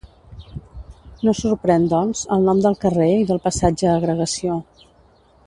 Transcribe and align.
No 1.27 1.33
sorprèn, 1.39 1.85
doncs, 1.91 2.23
el 2.37 2.47
nom 2.49 2.65
del 2.67 2.79
carrer 2.87 3.11
i 3.19 3.29
del 3.33 3.43
passatge 3.45 3.93
Agregació. 3.99 4.59